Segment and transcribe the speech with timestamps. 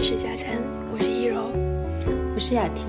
[0.00, 0.56] 回到时事加餐，
[0.90, 1.52] 我是一柔，
[2.34, 2.86] 我是雅婷。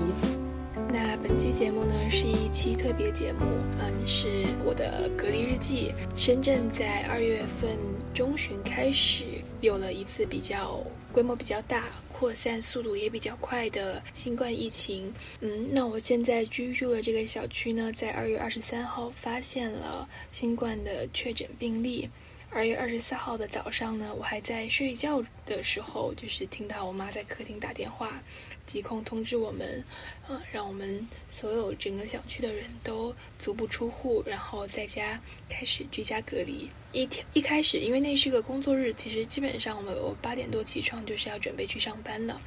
[0.88, 3.40] 那本期节目呢是一期特别节目，
[3.78, 5.92] 嗯，是我的隔离日记。
[6.16, 7.76] 深圳在二月份
[8.14, 9.24] 中旬开始
[9.60, 10.82] 有了一次比较
[11.12, 15.12] 规模比较大、扩散速度也比较快的新冠疫情。
[15.40, 22.08] 嗯，那我现在居住的这个小区呢，在二月二十三号发现了新冠的确诊病例。
[22.54, 28.22] 二月二十四号的早上呢，我还在睡觉的时候，就是听到我妈在客厅打电话，
[28.66, 29.82] 疾控通知我们，
[30.28, 36.68] 呃，让我们所有整个小区的人都足不出户，然后在家开始居家隔离。
[36.92, 42.38] 一天一开始，因为那是个工作日，其实基本上我们我八点多起床就是要准备去上班了。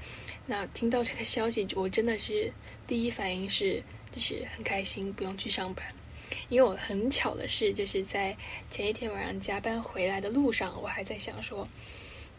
[0.46, 2.54] 那听到这个消息，我真的是
[2.86, 5.84] 第一反应是就是很开心，不用去上班。
[6.50, 8.36] 因为我很巧的是，就是在
[8.70, 11.68] 前一天晚上加班回来的路上，我还在想说，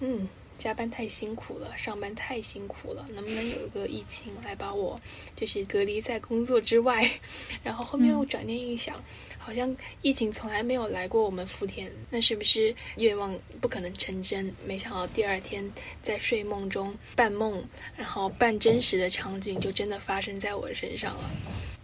[0.01, 5.01] 嗯，加班太辛苦了，上班太辛苦了，能不能有一个疫情来把我
[5.35, 7.11] 就是隔离在工作之外？
[7.63, 9.03] 然后后面我转念一想，
[9.39, 14.51] 好像疫情从来没有来过我们福田，那是不是愿望不可能成真？
[14.67, 15.71] 没想到第二天
[16.03, 17.63] 在睡梦中半梦，
[17.97, 21.31] 然后半真实的场景就真的发生在我身上了。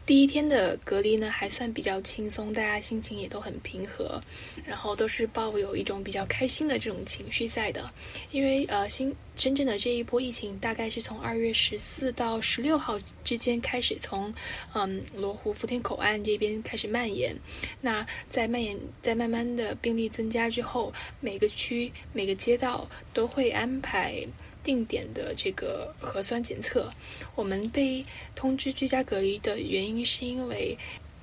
[0.05, 4.21] 第一天的隔离呢，还算比较轻松，大家心情也都很平和，
[4.67, 7.89] 然后都是抱有一种比较开心的这种情绪在的。
[8.33, 14.35] 因为呃，新深圳的这一波疫情大概是从二月十四到十六号之间开始从
[14.75, 17.35] 嗯罗湖福田口岸这边开始蔓延。
[17.81, 24.27] 那在蔓延在慢慢的病例增加之后，每个区每个街道都会安排。
[24.63, 26.91] 定点的这个核酸检测，
[27.35, 30.77] 我们被通知居家隔离的原因是因为。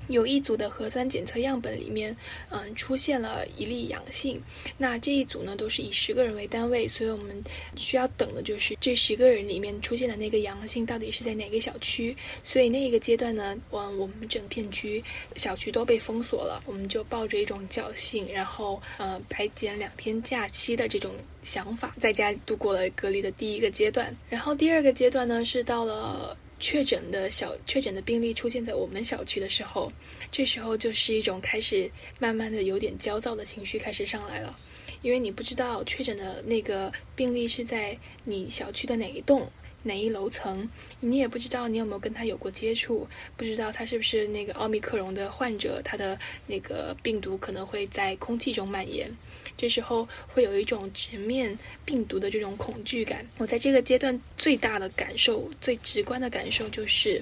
[0.10, 2.16] 有一组的核酸检测样本里面，
[2.50, 4.42] 嗯，出现了一例阳性。
[4.78, 7.42] 那这一组呢，都是以十个人为单位，所以我们
[7.76, 12.16] 需要等的就是这十个人里面出现的那个阳性到底是在哪个小区。
[12.44, 15.02] 所以那一个阶段呢，我我们整片区
[15.36, 16.64] 小区都被封锁了。
[16.66, 21.12] 我们就抱着一种侥幸，然后呃排减两天假期的这种
[21.44, 24.16] 想法，在家度过了隔离的第一个阶段。
[24.28, 26.36] 然后第二个阶段呢，是到了。
[26.60, 29.92] 确诊的小确诊的病例出现在我们小区的时候，
[30.32, 31.90] 这时候就是一种开始
[32.20, 34.60] 慢慢的有点焦躁的情绪开始上来了，
[35.02, 39.50] 因为你不知道确诊的那个病例是在你小区的哪一栋
[39.84, 40.70] 哪一楼层，
[41.00, 43.08] 你也不知道你有没有跟他有过接触，
[43.38, 49.10] 不知道他是不是那个奥密克戎的患者，他的那个病毒可能会在空气中蔓延。
[49.58, 53.26] 这时候会有一种直面病毒的这种恐惧感。
[53.38, 57.22] 我在这个阶段最大的感受、最直观的感受就是，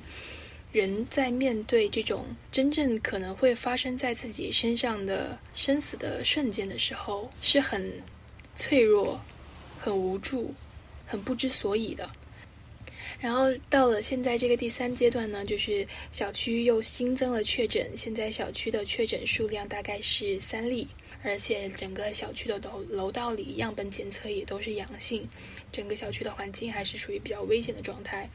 [0.72, 7.91] 人在面对这种真正可能会发生在自己身上的生死的瞬间的时候，是很
[8.56, 9.19] 脆弱、
[9.79, 10.53] 很无助、
[11.07, 12.07] 很不知所以的。
[13.19, 20.88] 然后到了现在这个第三阶段呢，就是小区又新增了确诊，现在小区的确诊数量大概是三例。
[21.23, 25.27] 而且整个小区的楼楼道里样本检测也都是阳性，
[25.72, 28.29] 整个小区的环境还是属于比较危险的状态。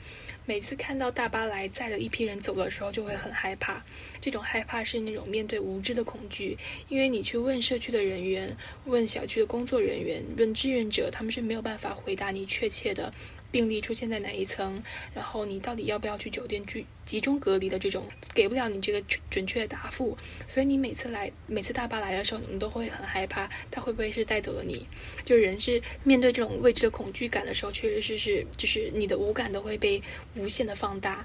[0.44, 3.82] 每次看到大巴来载了一批人走的时候，就会很害怕。
[4.20, 8.54] 这种害怕是那种面对无知的恐惧，因为你去问社区的人员、
[8.86, 13.14] 问小区的工作人员、问志愿者，他们是没有办法回答你确切的。
[13.52, 14.82] 病例出现在哪一层？
[15.14, 18.04] 然后你到底要不要去酒店去集中隔离的这种，
[18.34, 20.16] 给不了你这个准确的答复。
[20.48, 24.84] 所以你每次来，每次大巴来的时候，你都会很害怕，他会不会是带走了你？
[25.24, 30.02] 就人是面对这种未知的恐惧感的时候，确实是是，就是你的五感都会被
[30.34, 31.24] 无限的放大。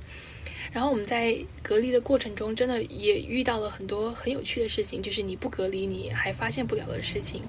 [0.73, 7.41] 然后我们在隔离的过程中，真的也遇到了很多很有趣的事情，就是你不隔离你还发现不了的事情。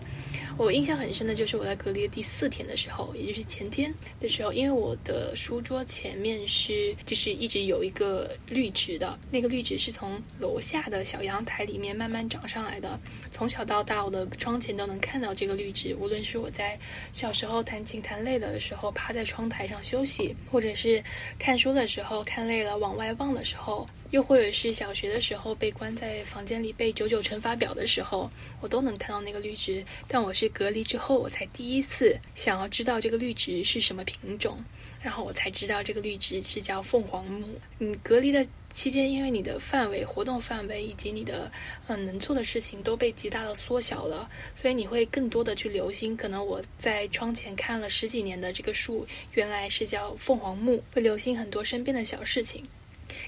[0.59, 12.99] 我印象很深的就是我在隔离的第四天的时候，也就是前天的时候，因为我的书桌前面是就是一直有一个绿植的，那个绿植是从楼下的小阳台里面慢慢长上来的，
[13.31, 15.95] 从小到大我的窗前都能看到这个绿植。
[15.95, 16.77] 无论是我在
[17.13, 21.01] 小时候弹琴弹累了的时候，趴在窗台上休息，或者是
[21.39, 29.85] 看书的时候看累了往外望的时候，又或者是小学的时候被关在房间里背九九乘法表的时候，我都能看到那个绿植。
[30.07, 30.49] 但我是。
[30.59, 34.57] 隔离之后，我才第一次想要知道这个绿植是什么品种，
[35.01, 37.47] 然后我才知道这个绿植是叫凤凰木。
[37.79, 41.49] 嗯，隔离的期间，因为你的范围、活动范围以及你的
[41.87, 46.17] 嗯能做的事情都被极大的缩小了，所以你会更多的去留心。
[46.17, 52.65] 可能我在窗前看了十几年的这个树，原来是叫凤凰木，会留心很多身边的小事情。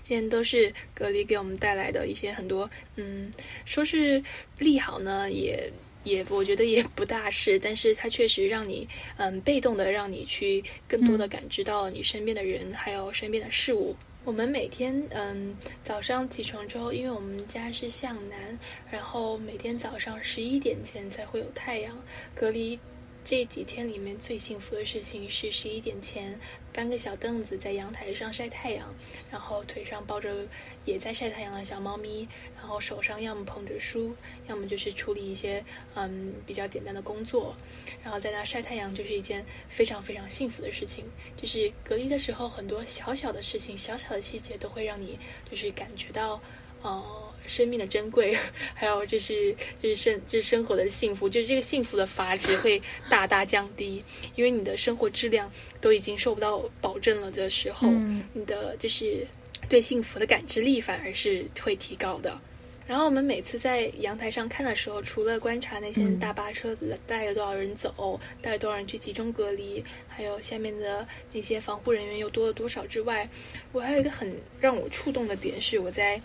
[0.04, 3.30] 这些都是隔离给我们带来的一些很多，嗯，
[3.64, 4.22] 说是
[4.58, 5.70] 利好呢，也。
[6.02, 8.88] 也我觉得也不大是，但是它确实让你
[9.18, 13.94] 嗯被动的让你去更多的感知到你身边的人还有身边的事物。
[14.24, 15.54] 我们每天嗯
[15.84, 18.58] 早上起床之后，因为我们家是向南，
[18.90, 21.94] 然后每天早上十一点前才会有太阳，
[22.34, 22.78] 隔离。
[23.22, 26.40] 这几天里面最幸福的事情是十一点前
[26.72, 28.87] 搬个小凳子在阳台上晒太阳，
[29.31, 30.46] 然后腿上抱着
[30.84, 34.14] 也在晒太阳的小猫咪，然后手上要么捧着书，
[34.46, 35.64] 要么就是处理一些
[35.94, 37.55] 嗯比较简单的工作，
[38.02, 41.05] 然后在那晒太阳就是一件非常非常幸福的事情。
[41.37, 45.19] 就是隔离的时候，很多小小的事情、小小的细节都会让你
[45.50, 46.40] 就是感觉到，
[46.82, 47.29] 呃。
[47.46, 48.37] 生命的珍贵，
[48.75, 54.02] 还有就是就是生就是生活的幸福，就是这个幸福的阀值会大大降低，
[54.34, 55.50] 因为你的生活质量
[55.81, 57.88] 都已经受不到保证了的时候，
[58.32, 59.26] 你的就是
[59.69, 62.38] 对幸福的感知力反而是会提高的。
[62.87, 69.84] 然后我们每次在阳台上看的时候，除了观察那些大巴车子带了多少人走，带了多少人去集中隔离，
[70.20, 73.26] 还有下面的那些防护人员又多了多少之外，
[73.72, 74.31] 我还有一个很
[74.61, 76.20] 让我触动的点是，我在。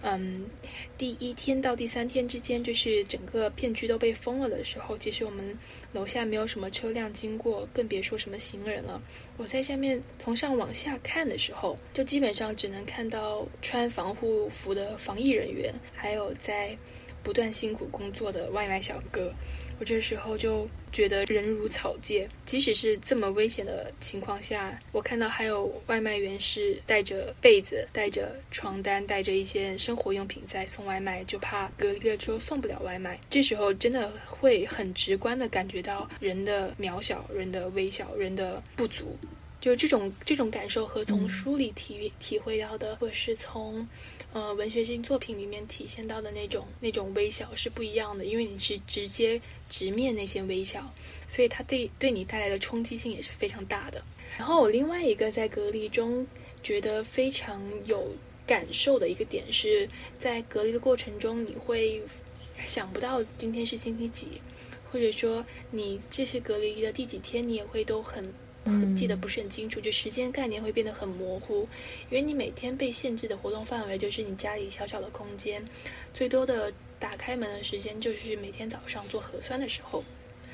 [0.00, 0.46] 嗯，
[0.98, 5.56] 第一天到第三天之间，就是整个片区都被封了的时候，其实我们
[5.92, 9.00] 楼下没有什么车辆经过，更别说什么行人了。
[9.36, 16.74] 我在下面从上往下看的时候，就基本上只能看到穿防护服的防疫人员，还有在
[17.22, 19.30] 不断辛苦工作的外卖小哥。
[19.78, 33.18] 我这时候就觉得人如草芥，即使是这么危险的情况下，我看到还有外卖员是带着被子、带着床单、带着一些生活用品在送外卖，就怕隔离了之后送不了外卖。
[33.28, 39.18] 这时候真的会很直观的感觉到人的渺小、人的微小、人的不足，
[39.64, 43.86] 就这种这种感受和从书里体体会到的，或者是从。
[44.34, 49.40] 呃，文学性作品里面体现到的那种那种微笑是不一样的，因为你是直接
[49.70, 50.92] 直面那些微笑，
[51.28, 54.02] 所以它对对你带来的冲击性也是非常大的。
[54.36, 56.26] 然后我另外一个在隔离中
[56.64, 58.12] 觉得非常有
[58.44, 59.88] 感受的一个点是，
[60.18, 62.02] 在隔离的过程中，你会
[62.66, 64.42] 想不到今天是星期几，
[64.90, 68.34] 或者说你这些隔离的第几天，你也会都很。
[68.96, 71.68] 记得不是很清楚，就时间概念会变得很模糊，
[72.10, 75.62] 因为你每天被限制的活动范围就是你家里小小的空间，
[76.12, 80.02] 最多的打开门的时间就是每天早上做核酸的时候，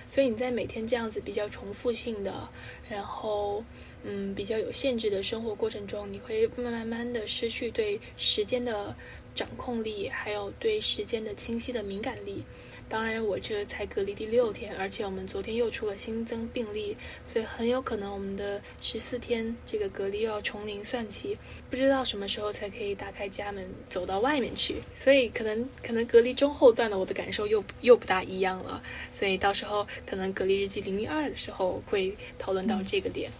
[0.08, 2.48] 所以你在每天这样子比较重复性的，
[2.88, 3.62] 然后
[4.02, 8.94] 嗯比较有限制的生活过程中，你会慢慢慢的失去对时间的
[9.34, 12.42] 掌控力，还有对时间的清晰的敏感力。
[12.90, 21.38] 当然，我这才隔离第六天，而且我们昨天又出了新增病例，所以很有可能我们的十四天这个隔离又要从零算起，
[21.70, 24.74] 不知道什么时候才可以打开家门走到外面去。
[24.92, 28.82] 所以可能可能隔离中后段的我的感受又又不大一样了，
[29.12, 33.30] 所以到时候可能隔离日记零零二的时候会讨论到这个点。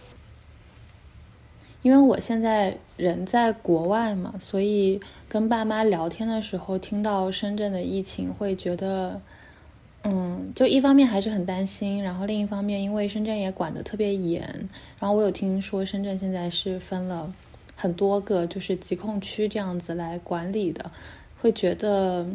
[1.81, 4.97] 因为我现在人在国外嘛，所以
[5.27, 9.19] 跟爸妈聊天的时候听到深圳的疫情，会觉得。
[10.03, 14.41] 嗯，就一方面还是很担心，然后另一方面，因为深圳也管得特别严，
[14.99, 17.31] 然后我有听说深圳现在是分了
[17.75, 20.89] 很多个就是疾控区这样子来管理的，
[21.39, 22.25] 会觉得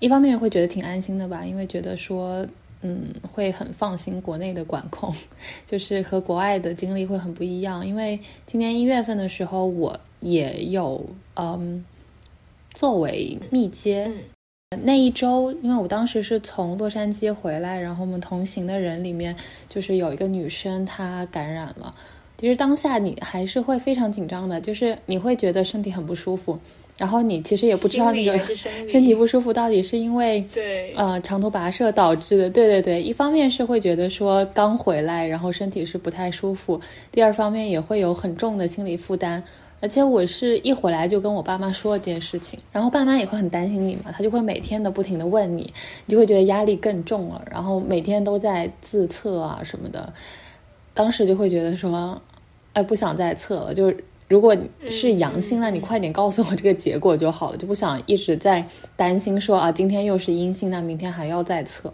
[0.00, 2.46] 一方面会觉得挺安心的吧，因为觉得说
[2.80, 5.14] 嗯会很放心国内的管控，
[5.66, 7.86] 就是和国外的经历会很不一样。
[7.86, 11.84] 因为今年一月份的时候，我也有嗯
[12.72, 14.10] 作为密接。
[14.76, 19.34] 那一周，因为我当时是从洛杉矶回来，然后我们同行的人里面
[19.66, 21.94] 就是有一个女生，她感染了。
[22.36, 26.58] 其实当下你还是会非常紧张的，就是你会觉得身体很不舒服，
[26.98, 32.50] 然后你其实也不知道那个 身体不舒服到底是因为对呃长途跋涉导致的。
[32.50, 36.78] 对对对，一方面是会觉得说刚回来，然后身体是不太舒服；
[37.10, 39.42] 第二方面也会有很重的心理负担。
[39.80, 45.72] 而且我是一回来就跟我爸妈说了这件事情，然后爸妈也会很担心你嘛，他就会每天的不停的问你，
[46.06, 50.12] 你就会觉得压力更重了，然后每天都在自测啊什么的，
[50.94, 52.20] 当时就会觉得说，
[52.72, 53.94] 哎，不想再测了，就
[54.26, 54.56] 如果
[54.90, 58.66] 是阳性，那你快点告诉我这个结果就好了，就不想一直在
[58.96, 61.92] 担心说啊，今天又是阴性，那明天还要再测，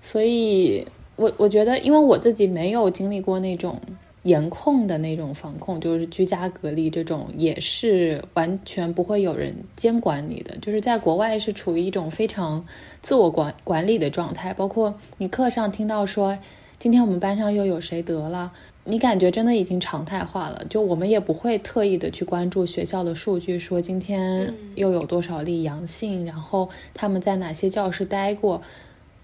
[0.00, 0.86] 所以
[1.16, 3.78] 我我觉得，因为我自己没有经历过那种。
[4.24, 10.54] 严控的那种防控，就是居家隔离这种，也是完全不会有人监管你的。
[10.58, 12.62] 就是在国外是处于一种非常
[13.00, 14.52] 自我管管理的状态。
[14.52, 16.36] 包括你课上听到说，
[16.78, 18.52] 今天我们班上又有谁得了，
[18.84, 20.62] 你感觉真的已经常态化了。
[20.68, 28.60] 就我们也不会特意的去关注学校的数据，说今天又有多少例阳性，然后他们在哪些教室待过。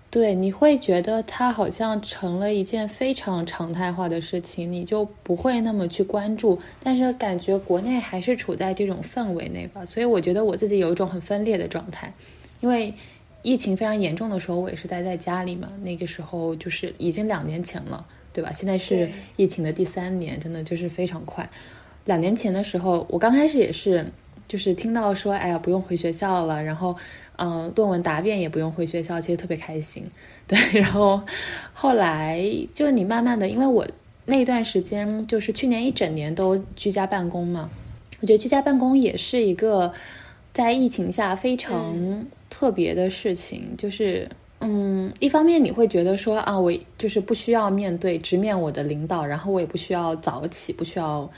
[0.09, 6.59] 对，你会觉得它好像成了一件非常常态化的事情，你就不会那么去关注。
[6.83, 12.11] 但是感觉国内还是处在这种氛围内吧，所以我觉得我自己有一种很分裂的状态。
[12.61, 12.95] 因为
[13.43, 18.51] 疫情非常严重的时候，我也是待在家里嘛，那个时候就是已经两年前了，对吧？
[18.53, 21.47] 现在是疫情的第三年，真的就是非常快。
[22.07, 24.11] 两年前的时候，我刚开始也是，
[24.49, 26.97] 就是听到说，哎呀，不用回学校了，然后。
[27.39, 30.03] 嗯，论文答辩也不用回学校，其实特别开心。
[30.47, 31.21] 对， 然后
[31.73, 33.87] 后来就你慢慢的，因为我
[34.25, 37.71] 那段时间就是去年一整年都居家办公嘛，
[38.21, 39.93] 我觉得居家办公也是一个
[40.53, 41.95] 在疫情下非常
[42.49, 43.77] 特别的事情。
[43.77, 44.29] 就是
[44.61, 51.31] 嗯，一方面你会觉得说啊，我就是不需要面对直面我的领导，然后我也不需要早起，不需要。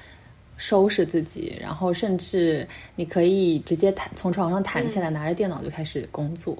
[0.58, 6.54] 收拾自己，然后甚至你可以直接弹从床上弹起来，拿着电脑就开始工作。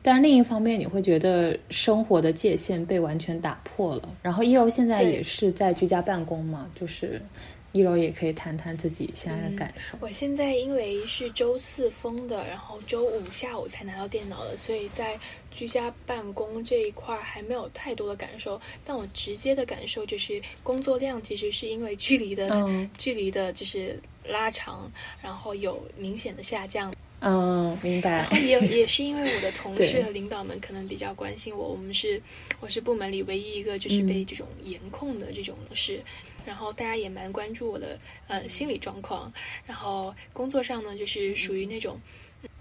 [0.00, 4.08] 但是另一方面，你会觉得生活的界限被完全打破了。
[4.22, 7.20] 然后一柔现在也是在居家办公嘛，就是。
[7.72, 9.98] 一楼也可以谈谈自己现在的感受。
[10.00, 15.18] 我现在因为是周四封的，然后周五下午才拿到电脑的，所以在
[15.50, 18.58] 居家办公这一块还没有太多的感受。
[18.84, 22.48] 但我直接的感受就是工作量其实是因为距离的
[22.96, 24.90] 距离的就是拉长，
[25.22, 26.94] 然后有明显的下降。
[27.20, 28.10] 嗯，明白。
[28.10, 32.22] 然后也也是因为我的同事和领导们可能比较关心我，我们是
[32.60, 36.00] 我是部门里唯一一个就是被这种严控的这种是。
[36.48, 39.30] 然后大家也蛮关注我的呃心理状况，
[39.66, 42.00] 然后工作上呢就是属于那种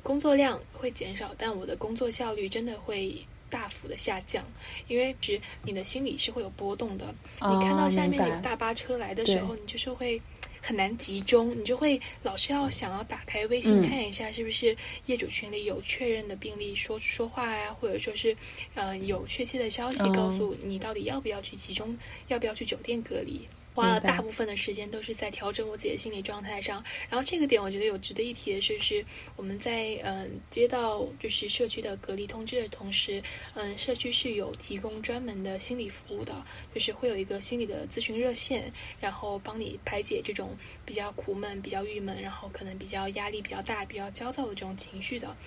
[0.03, 3.15] 工作量会减少，但我的工作效率真的会
[3.49, 4.43] 大幅的下降，
[4.89, 7.15] 因为是你的心理是会有波动的。
[7.35, 10.21] 你看到下面有大巴车来的时候，你就是会
[10.61, 14.75] 很难集中，你就会老是要想要打开微信看一下是不是
[15.05, 18.35] 业主群里有确认的病例说说话呀，或者说是
[18.75, 23.47] 嗯有确切的消息告诉你到底要不要去集中，要不要去酒店隔离。
[23.77, 29.05] 花了大部分的时间都是在调整我自己的心理状态上，然后这个点我觉得有值得一提的是，是
[29.35, 33.21] 我们在嗯接到就是社区的隔离通知的同时，
[33.53, 36.43] 嗯社区是有提供专门的心理服务的，
[36.73, 45.37] 就是会有一个心理的咨询热线，然后帮你排解这种比较苦闷、比较郁闷，然后可能比较压力比较大、比较焦躁的这种情绪的。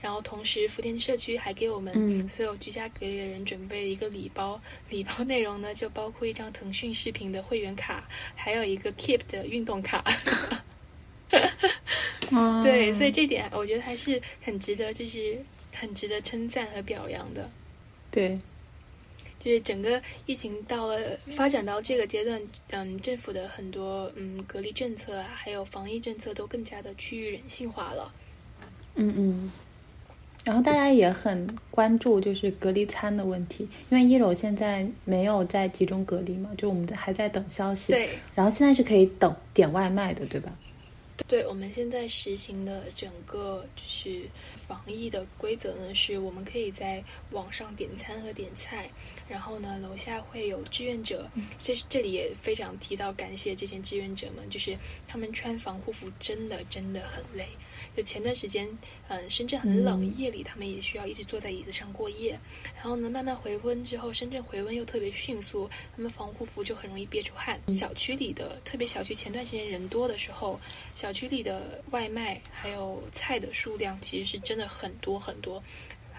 [0.00, 10.04] 然后同时，福田社区还给我们所有居家隔离的人准备了一个礼包，礼包内容呢就包括一张腾讯视频的会员卡，还有一个 Keep 的运动卡。
[12.62, 15.38] 对，所以这点我觉得还是很值得，就是
[15.72, 17.48] 很值得称赞和表扬的。
[18.10, 18.38] 对，
[19.38, 28.12] 就是整个疫情到了发展到这个阶段，嗯，政府的很多嗯隔离政策啊，还有防疫政策都更加的趋于人性化了。
[28.96, 29.52] 嗯嗯。
[30.44, 37.92] 然后大家也很关注就是隔离餐的问题，因为一楼现在没有在集中隔离嘛，就我们还在等消息。
[37.92, 38.08] 对。
[38.34, 40.50] 然后现在是可以等点外卖的，对吧？
[41.28, 44.22] 对，我们现在实行的整个就是
[44.56, 48.88] 防疫的规则呢，是我们可以在网上点餐和点菜，
[49.28, 51.28] 然后呢，楼下会有志愿者。
[51.58, 54.74] 其实这里也非常提到感谢这些志愿者们，就是
[55.06, 57.46] 他们穿防护服真的真的很累。
[57.96, 58.68] 就前段时间，
[59.08, 62.38] 嗯，深圳很冷，夜里他们也需要一直坐在椅子上过夜。
[62.76, 67.60] 然后呢，慢慢回温之后，深圳回温又特别迅速，他们防护服就很容易憋出汗。
[67.72, 70.58] 小区里的，特别小区前段时间人多的时候，
[70.94, 75.62] 小区里的外卖还有菜的数量其实是真的很多很多。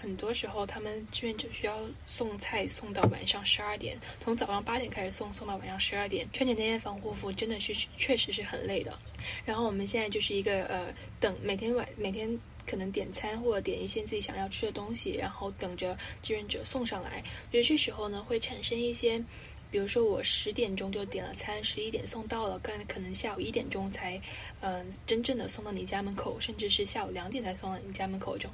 [0.02, 8.98] 很多时候，他们志愿者需要送菜送到晚上十二点，从早上八点开始送，送到晚上十二点，穿着那件防护服真的是确实是很累的。
[9.44, 17.22] 然后我们现在就是一个呃，等每天晚每天可能点餐或者点一些自己想要吃的东西，然后等着志愿者送上来。
[17.52, 19.22] 有些时候呢，会产生一些，
[19.70, 24.20] 比如说我十点钟就点了餐，十一点送到了，但可能下午一点钟才
[24.62, 28.50] 嗯真正的送到你家门口，甚至是下午两点才送到你家门口这种。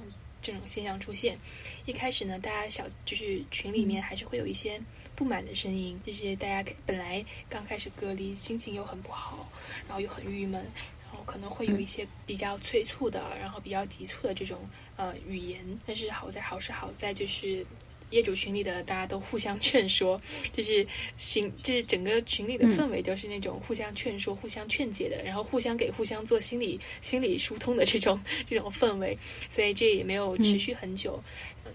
[0.49, 1.39] 这种现象出现，
[1.85, 4.81] 一开始呢，大家小就是群里面还是会有一些
[5.15, 9.47] 不满的声音，这些大家本来刚开始隔离，心情又很不好，
[9.87, 10.65] 然后又很郁闷，
[11.05, 14.59] 然后可能会有一些比较催促的，然后比较急促的这种
[14.97, 15.63] 呃语言。
[15.87, 17.67] 但是好在好是好在就是。
[18.11, 20.21] 业主群里的大家都互相劝说，
[20.53, 20.87] 就是
[21.17, 29.17] 行，就是整个群里的氛围都是那种互相劝说、互相劝解的，然后互相给互相做心理心理疏通的这种 这种氛围，
[29.49, 31.23] 所以这也没有持续很久。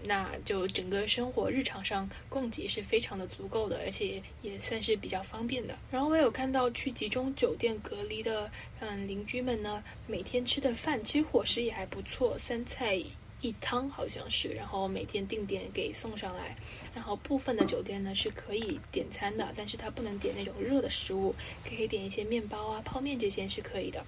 [0.06, 5.78] 那就整个生活日常上供给是非常的足够的，而且也算是比较方便的。
[5.90, 8.50] 然后我有看到去集中酒店隔离的
[8.80, 13.02] 嗯邻居们呢，每天吃的饭其实伙食也还不错，三菜。
[13.44, 16.56] 一汤，好像是，然后每天定点给送上来。
[16.94, 24.02] 然后部分的酒店呢是可以点餐的，但是它不能点那种热的食物，可以点一些面包啊、泡面这些是可以的。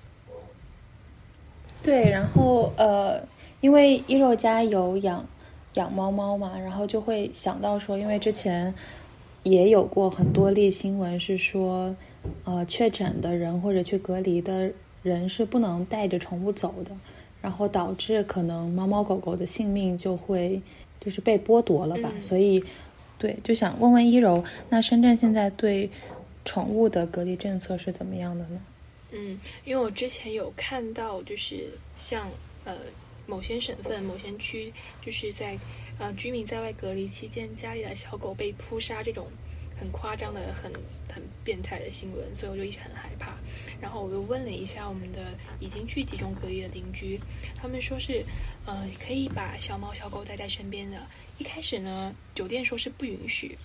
[1.83, 3.23] 对，然后呃，
[3.61, 5.27] 因为一肉家有养
[5.75, 8.75] 养猫猫嘛，然后就会想到说，因为之前
[9.43, 11.95] 也有过很多例新闻是说，
[12.45, 16.91] 呃，确诊的人或者去隔离的人是不能带着宠物走的，
[17.47, 20.61] 然后导致可能猫猫狗狗的性命就会
[20.99, 22.11] 就是被剥夺了吧。
[22.21, 22.65] 所以，
[23.19, 25.89] 对，就想问问一柔，那深圳现在对
[26.45, 28.61] 宠物的隔离政策是怎么样的呢？
[29.13, 32.29] 嗯，因为我之前有看到，就是像
[32.65, 32.75] 呃
[33.27, 35.57] 某些省份、某些区，就是在
[36.01, 39.29] 呃居民在外隔离期间，家里的小狗被扑杀这种
[39.79, 40.73] 很夸张的、很
[41.09, 43.35] 很变态的新闻，所以我就一直很害怕。
[43.81, 47.21] 然后我又问了一下我们的已经去集中隔离的邻居，
[47.55, 48.25] 他们说是
[48.65, 51.01] 呃可以把小猫小狗带在身边的。
[51.39, 53.57] 一开始呢，酒店说是不允许。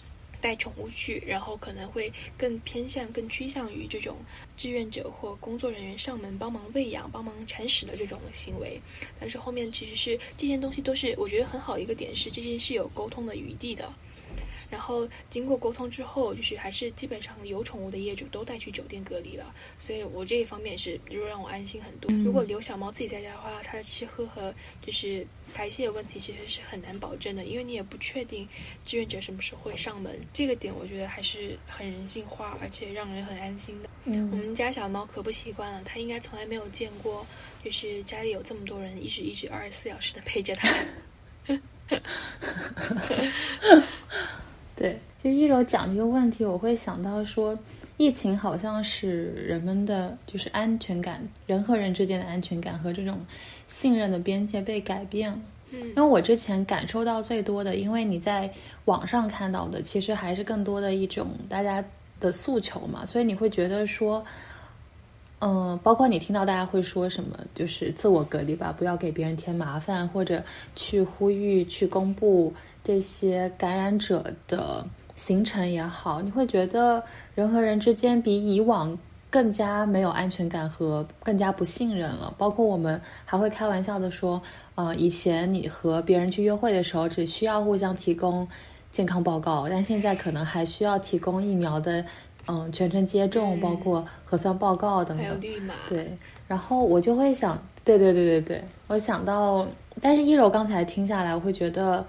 [0.41, 4.17] 带宠物去，然后可能会更偏向、更趋向于这种
[4.57, 8.81] 志愿者或工作人员上门帮忙喂养、帮忙铲屎的这种行为。
[9.19, 13.87] 但是后面其实是这些东西都是我觉得很好一个点，是这些是有沟通的余地的。
[14.71, 22.09] 然后经过沟通之后，就是还是基本上有宠物的业主都带去酒店隔离了，所以我这一方面是就让我安心很多。
[22.23, 28.47] 如果留小猫自己在家的话，它的吃喝和就是排泄的问题其实是很难保证的，因为你也不确定
[28.85, 30.17] 志愿者什么时候会上门。
[30.31, 33.89] 这个点我觉得还是很人性化，而且让人很安心的。
[34.05, 37.27] 嗯，我们家小猫可不习惯了，它应该从来没有见过，
[37.63, 40.73] 就是家里有这么多人一直一直二十四小时的陪着它。
[44.81, 47.55] 对，就一柔讲这个问题，我会想到说，
[47.97, 53.19] 疫情好像使人们的就是安全感，人和人之间的安全感和这种
[53.67, 55.39] 信任的边界被改变了。
[55.69, 58.51] 嗯，因为我之前感受到最多的，因为你在
[58.85, 61.85] 网上看到的，其实还是更多的一种大家
[62.19, 64.25] 的诉求嘛，所以你会觉得说，
[65.41, 70.43] 嗯，包括你听到大家会说什么，就是自我隔离吧，不要给别人添麻烦，或者
[70.75, 72.51] 去呼吁去公布。
[72.83, 77.03] 这些感染者的行程也好，你会觉得
[77.35, 78.97] 人和人之间比以往
[79.29, 82.33] 更加没有安全感和更加不信任了。
[82.39, 84.41] 包括我们还会开玩笑的说，
[84.73, 88.47] 呃，以前你和别人去约会的时候，只需要互相提供
[88.91, 92.03] 健康报告，但现在可能还需要提供疫苗的，
[92.47, 95.25] 嗯，全程接种，包括核酸报告等等。
[95.25, 95.75] 还有绿码。
[95.87, 96.17] 对，
[96.47, 99.67] 然后我就会想，对对对对对，我想到，
[100.01, 102.03] 但是一柔刚才听下来，我会觉得。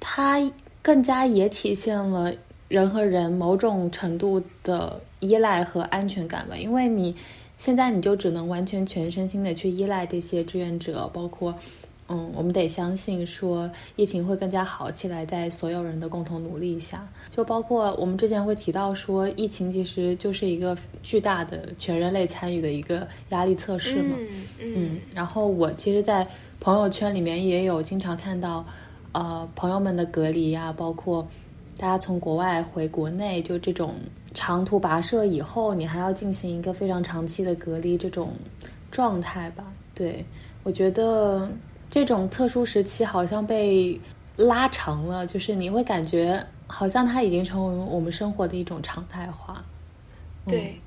[0.00, 0.40] 它
[0.82, 2.32] 更加也体现了
[2.68, 7.14] 人和人某种程度的依赖和安全感吧，因为你
[7.58, 11.54] 现在你就只能完全全身心的去依赖这些志愿者，包括，
[12.08, 24.16] 嗯，我们得相信说疫情会更加好起来，在所有人的共同努力下，就包括我们之前会提到说，疫情其实就是一个巨大的全人类参与的一个压力测试嘛，
[24.60, 26.26] 嗯，然后我其实，在
[26.60, 28.64] 朋友圈里面也有经常看到。
[29.16, 31.26] 呃，朋友们的隔离呀，包括
[31.78, 33.94] 大家从国外回国内，就这种
[34.34, 38.34] 长途跋涉以后，你还要进行一个非常长期的隔离，这种
[38.90, 39.72] 状态吧。
[39.94, 40.22] 对
[40.64, 41.50] 我觉得
[41.88, 43.98] 这种特殊时期好像被
[44.36, 49.64] 拉长了，就是你会感觉好像它已经成为我们生活的一种常态化。
[50.46, 50.78] 对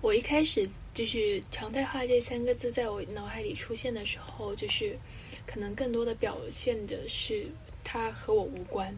[0.00, 4.98] 我一开始就是“常态化”这三个字在我脑海里出现的时候，就是
[5.46, 7.46] 可能更多的表现的是。
[7.90, 8.94] 它和我无关，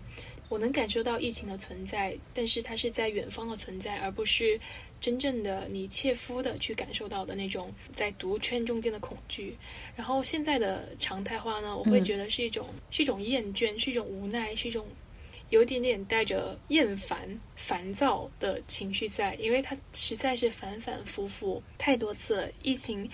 [0.48, 4.59] 我能感受到疫情的存在，但是它是在远方的存在，而不是
[5.00, 9.57] 真正的你切肤的去感受到的那种在毒圈中间的恐惧。
[9.94, 14.85] 然后现在的常态化呢，我会觉得是一种是一种厌倦，是一种无奈，是一种
[15.50, 17.16] 有一点点带着厌烦、
[17.55, 23.09] 烦躁的情绪在，因为它实在是反反复复太多次了疫情。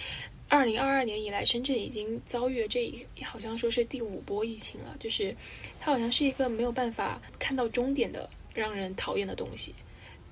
[0.48, 4.94] 二零二二年以来，深圳已经遭遇了这好像说是第五波疫情了。
[5.00, 5.34] 就是
[5.80, 9.74] 它好像是一个没有办法看到终点的让人讨厌的东西。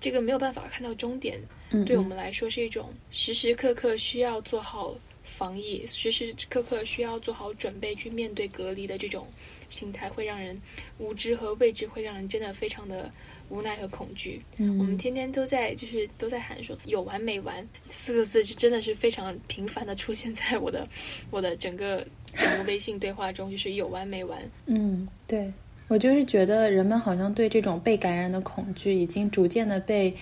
[0.01, 1.41] 这个没有办法看到终点，
[1.87, 9.27] 对我们来说是一种时时刻刻需要做好防疫、时时刻刻需要做好准备去面对隔离的这种
[9.69, 10.61] 心态，会让人
[10.99, 13.11] 无知和未知，会让人真的非常的。
[13.49, 17.67] 无奈和恐惧，嗯，我们天天都在就是都在喊说有完没完？
[17.87, 20.87] 四个字，就真的是非常频繁的出现在我的
[21.31, 24.39] 我的整个 整个微信对话中，就是有完没完。
[24.67, 25.53] 嗯，对。
[25.87, 30.13] 我就是觉得人们好像对这种被感染的恐惧，已经逐渐的被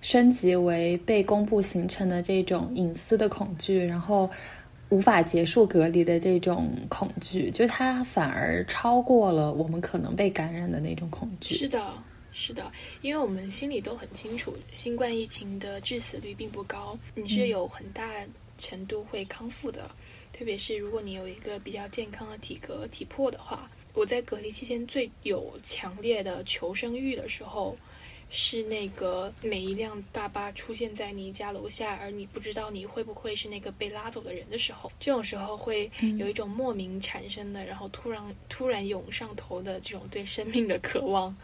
[0.00, 4.28] 升级为被公布形成的这种隐私的恐惧，然后
[4.88, 11.54] 无法结束隔离的这种恐惧，就是它反而超过了我们可能被感染的那种恐惧。
[11.56, 11.92] 是的，
[12.32, 18.10] 是的，因为我们心里都很清楚，新冠疫情的致死率并不高，你是有很大
[18.58, 19.90] 程度会康复的。
[20.32, 27.76] 特别是如果你有一个比较健康的体格、体魄的话，我在隔离期间最有强烈的求生欲的时候。
[28.34, 41.36] 是那个每一辆大巴出现在你家楼下，而你不知道你会不会是那个被拉走的人的时候，这种时候会有一种莫名产生的，然后突然突然涌上头的这种对生命的渴望，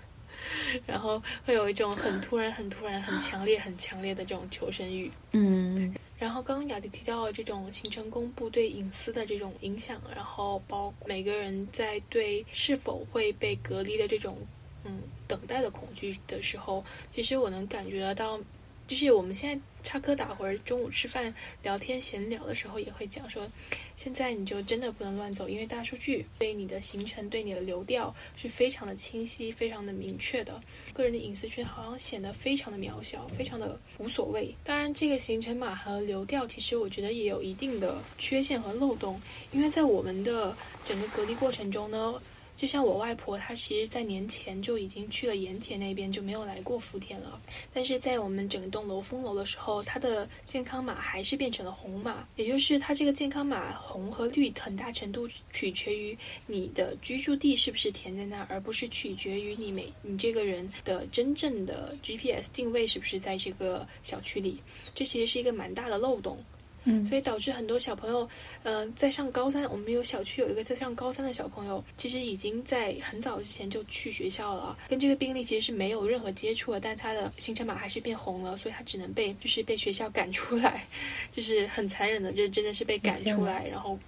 [0.87, 5.11] 然后会有一种很突然、很突然、很强烈、很强烈的这种求生欲。
[5.33, 14.37] 嗯，然后刚刚雅迪提到了这种行程公布对隐私的这种影响，然后包每个人在对是否会被隔离的这种。
[14.85, 18.39] 嗯，等待的恐惧的时候，其实我能感觉得到，
[18.89, 23.47] 就是我们现在插科打诨，中午吃饭聊天闲聊的时候，也会讲说，
[23.95, 30.59] 现在你就真的不能乱走，因为大数据对你的行程、对你的流调是非常的清晰、非常的明确的，
[30.95, 34.55] 个人的隐私权好像显得非常的渺小、非常的无所谓。
[34.65, 39.21] 当然，这个行程码和流调，其实我觉得也有一定的缺陷和漏洞，
[39.53, 42.21] 因为在我们的整个隔离过程中呢。
[42.59, 47.41] 就像我外婆，她其实，在年前就已经去了盐田那边，就没有来过福田了。
[47.73, 56.19] 但是在我们整栋楼封楼的时候，她的健康码还是变成了红码，也就是它这个健康码红和绿，很大程度取决于
[56.49, 64.61] 你的居住地是不是填在那儿，而不是取决于你每你这个人的真正的 GPS 定位是不是在这个小区里。
[64.97, 66.37] 这其实是一个蛮大的漏洞。
[67.09, 68.29] 所以导致很多小朋友，
[68.63, 80.87] 嗯，在上高三，我们有小区有一个在上高三的小朋友，其实已经在很早之前就去学校了，跟这个病例其实是没有任何接触的，但他的行程码还是变红了，所以他只能被就是被学校赶出来，
[81.31, 83.99] 就是很残忍的，就真的是被赶出来，然后。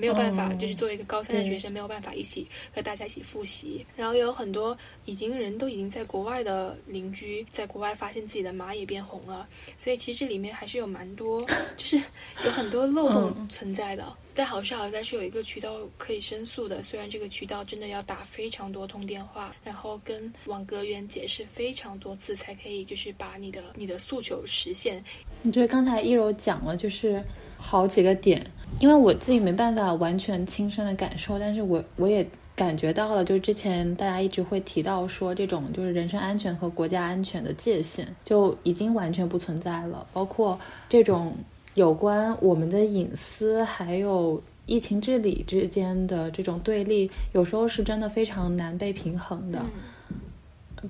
[0.00, 3.84] 没有办法，就是作为一个高三的学生，没有办法一起和大家一起复习。
[3.94, 9.46] 然后有很多已经人都已经在国外的邻居，在国外发现自己的马也变红了。
[9.76, 11.44] 所以其实这里面还是有蛮多，
[11.76, 12.00] 就是
[12.44, 14.04] 有很多漏洞存在的。
[14.32, 25.04] 但好是好在是有一个渠道可以申诉的，虽然这个渠道真的要打非常多通电话，然后跟网格员解释非常多次，才可以就是把你的你的诉求实现。
[25.42, 27.22] 你觉得刚才一柔讲了，就是
[27.58, 28.40] 好几个点。
[28.78, 41.34] 因为我自己没办法完全亲身的感受，但是我我也感觉到了，就是之前大家一直会提到说，这种就是人身安全和国家安全的界限就已经完全不存在了，包括这种
[41.74, 49.62] 有关我们的隐私还有疫情治理之间的这种对立，有时候是真的非常难被平衡的。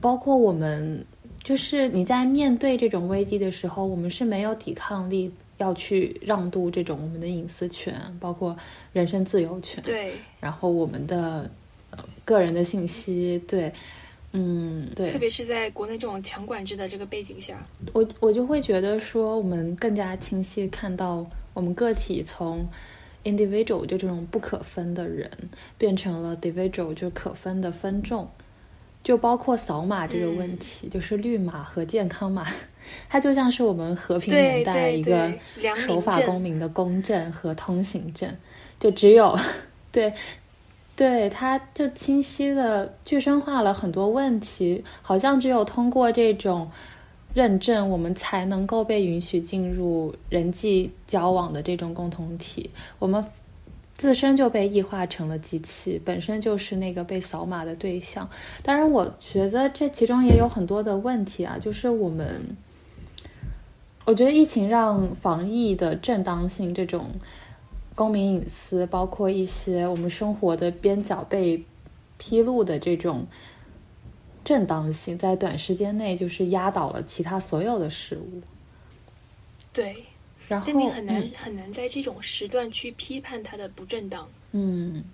[0.00, 1.04] 包括我们，
[1.42, 5.32] 就是你在面对这种危机的时候，我们是没有抵抗力。
[5.60, 8.56] 要去让渡这种我们的隐私权，包括
[8.94, 11.48] 人身自由权，对，然后我们的
[12.24, 13.70] 个人的信息，对，
[14.32, 22.66] 嗯，对，特别是在国内这种强管制的这个背景下，我我就会觉得说，我们更加清晰看到我们个体从
[23.24, 25.30] individual 就这种不可分的人，
[25.76, 28.26] 变成了 individual 就可分的分众。
[29.02, 32.46] 就包括扫码这个问题，就是绿码和健康码，
[33.08, 35.32] 它就像是我们和平年代一个
[35.74, 38.30] 守法公民的公证和通行证，
[38.78, 39.34] 就只有
[39.90, 40.12] 对
[40.96, 46.70] 对，它就清晰的具身化了很多问题，好像只有通过这种
[47.32, 53.24] 认证，我们才能够被允许进入人际交往的这种共同体，我们。
[54.00, 58.26] 自身就被异化成了机器，本身就是那个被扫码的对象。
[58.62, 62.56] 当然，我觉得这其中也有很多的问题啊，就是我们，
[64.06, 67.08] 我觉得疫情让防疫的正当性、这种
[67.94, 71.62] 公民隐私，包括一些我们生活的边角被
[72.16, 73.26] 披露的这种
[74.42, 78.40] 正当性，在短时间内就是压倒了其他所有的事物。
[79.74, 79.94] 对。
[80.66, 84.28] 但你很难很难在这种时段去批判它的不正当。
[84.52, 85.04] 嗯，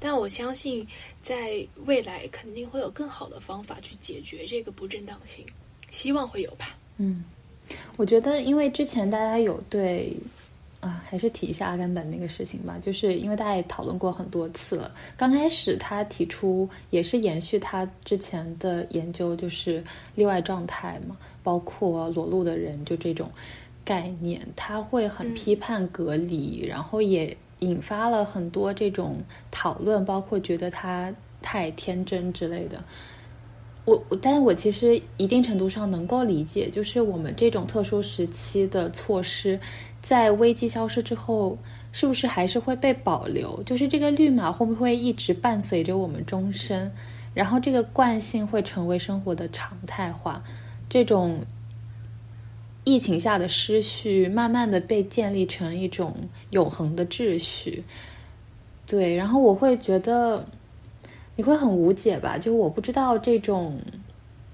[0.00, 0.84] 但我相信
[1.22, 5.46] 在未来肯定会有更好的方法去解决这个不正当性，
[5.90, 6.76] 希望会有吧。
[6.96, 7.22] 嗯，
[7.96, 10.12] 我觉得因为之前大家有对
[10.80, 14.92] 啊，还是提一下阿甘本那个事情吧，就是因为大家也讨论过很多次了。
[15.16, 19.82] 刚开始他提出也是延续他之前的研究，就是
[20.16, 23.30] 例外状态嘛，包括裸露的人，就这种。
[23.86, 29.16] 概念，他会很批判隔离，然后也引发了很多这种
[29.52, 32.82] 讨论，包括觉得他太天真之类的。
[33.84, 39.58] 我，但是我其实一定程度上能够理解，就是我们这种特殊时期的措施，
[40.02, 41.56] 在危机消失之后，
[41.92, 43.62] 是不是还是会被保留？
[43.62, 46.90] 就是这个绿码会不会一直伴随着我们终身？
[47.32, 50.42] 然后这个惯性会成为生活的常态化，
[50.88, 51.38] 这种
[52.86, 56.14] 疫情下的失序，慢慢的被建立成一种
[56.50, 57.84] 永恒的秩序。
[58.86, 60.46] 对，然后我会觉得
[61.34, 62.38] 你会很无解吧？
[62.38, 63.78] 就我不知道这种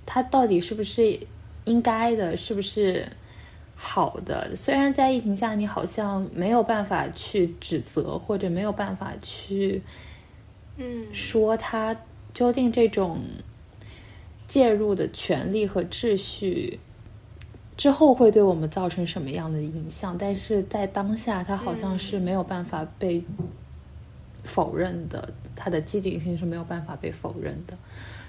[0.04, 1.20] 它到底是不是
[1.66, 3.06] 应该的，是不是
[3.76, 4.56] 好的？
[4.56, 9.82] 虽然在疫情下，你好像没有办法去指责，或者没有办法去
[10.78, 11.96] 嗯说它。
[12.34, 13.20] 究竟这种
[14.48, 16.80] 介入的权利和秩序
[17.76, 20.16] 之后会对我们造成什么样的影响？
[20.18, 23.22] 但是在当下，它好像是没有办法被
[24.44, 27.76] 否认的，它的积极性是没有办法被否认的。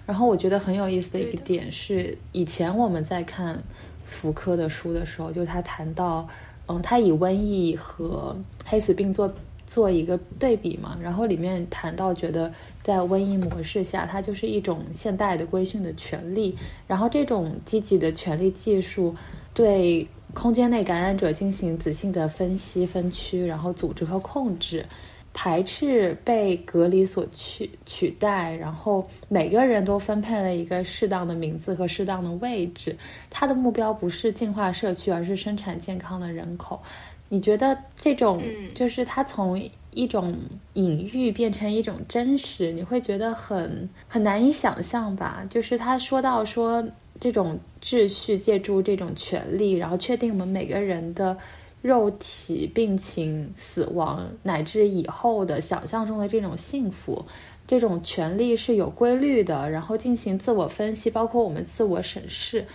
[0.06, 3.62] 然后我觉得很有意思的一个点是，以前我们在看
[4.06, 6.28] 福柯的书的时候，就他谈到，
[6.68, 9.34] 嗯，他以瘟疫和黑死病做。
[9.66, 16.56] 做一个对比嘛，然后里面谈到，觉得在瘟疫模式下，它就是一种现代的规训的权利。
[16.88, 19.16] 然后这种积极的权利技术，
[19.54, 24.86] 对空间内感染者进行仔细的分析、分区，然后组织和控制，
[25.34, 32.96] 排斥被隔离所取取代，然后每个人都分配了一个适当的名字和适当的位置。
[33.30, 36.82] 它的目标不是净化社区，而是生产健康的人口。
[37.30, 38.42] 你觉得这种
[38.76, 39.60] 就是它从
[39.92, 40.36] 一种
[40.74, 45.46] 隐喻变成一种真实，你会觉得很很难以想象吧？
[45.50, 46.84] 就是他说到说
[47.20, 51.38] 这种秩序借助这种权利，然后确定我们每个人的
[51.82, 57.24] 肉体、病情、死亡乃至以后的想象中的这种幸福，
[57.68, 62.66] 这种权利是有规律的，然后进行自我分析，包括我们自我审视。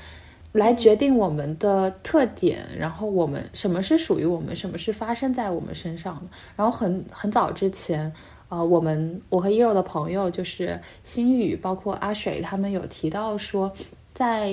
[0.52, 6.22] 来决定我们的特点，然后我们什么是属于我们，什么是发生在我们身上的。
[6.56, 8.10] 然后很很早之前，
[8.48, 13.70] 呃，我们我和一柔的朋友就是心宇，包括阿水，他们有提到说，
[14.14, 14.52] 在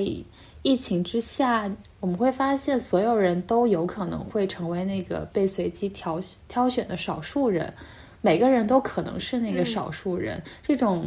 [0.64, 7.74] 疫情之下，我们会发现所有人都有可能会成为那个被随机挑挑选的少数人，
[8.22, 11.06] 每个人都可能是那个少数人，这种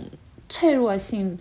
[0.48, 1.38] 脆弱性。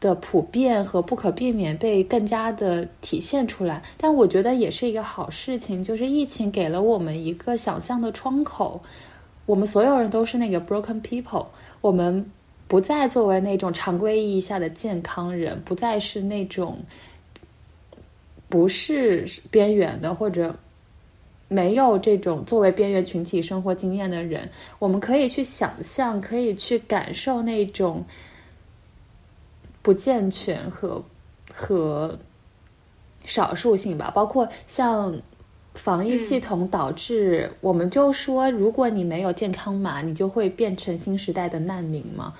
[0.00, 8.80] 的普遍和不可避免被更加的体现出来，但我觉得也是一个好事情，就是疫情给了我们一个想象的窗口，
[9.44, 11.44] 我们所有人都是那个 broken people，
[11.80, 12.24] 我们
[12.68, 16.78] 不再作为那种常规意义下的健康人，不再是那种
[18.48, 20.54] 不是边缘的或者
[21.48, 28.04] 没有这种作为边缘群体生活经验的人，我们可以去想象，可以去感受那种。
[29.82, 31.02] 不健全和
[31.52, 32.18] 和
[33.24, 35.14] 少数性吧，包括像
[35.74, 42.34] 防疫系统导致，我们就说，如果你没有健康码，你就会变成新时代的难民嘛。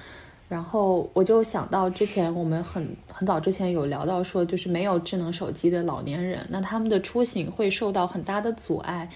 [0.49, 9.09] 然后我就想到之前我们很很早之前有聊到说，就是没有智能手机的老年人，那他们的出行会受到很大的阻碍。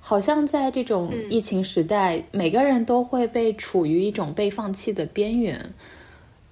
[0.00, 5.72] 好像在这种疫情时代，每个人都会被处于一种被放弃的边缘。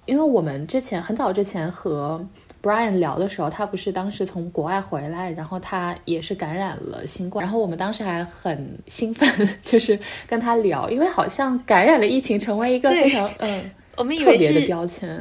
[0.05, 2.23] 因为我们之前很早之前和
[2.61, 9.27] Brian 聊的时候，他不是当时从国外回来，然后他也是感染了新冠，然后我们当时还很兴奋，
[9.63, 13.63] 就是跟他聊，因为好像感染了疫情成为一个非常嗯，
[13.97, 15.19] 我们以为是标签。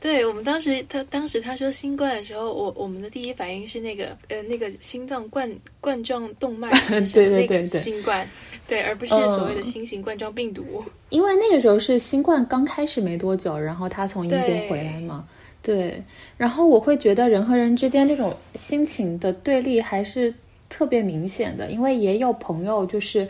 [0.00, 6.70] 对我们当时，他当时他说新冠的时候，我我们的第一反应是那个呃那个心脏冠冠状动脉
[7.12, 8.26] 对对对新冠，
[8.66, 10.82] 对，而不是所谓的新型冠状病毒。
[11.10, 15.28] 因为那个时候是新冠刚开始没多久，然后他从英国回来嘛，
[15.62, 16.02] 对。
[16.38, 20.32] 然后我会觉得人和人之间这种心情的对立还是
[20.70, 23.28] 特别明显的，因为也有朋友就是。